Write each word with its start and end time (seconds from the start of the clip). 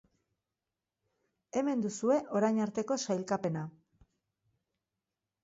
Hemen 1.61 1.83
duzue 1.87 2.17
orain 2.39 2.59
arteko 2.67 2.99
sailkapena. 3.05 3.67